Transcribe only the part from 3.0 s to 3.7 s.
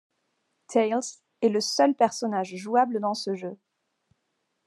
dans ce jeu.